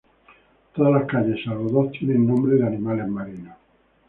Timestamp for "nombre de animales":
2.25-3.07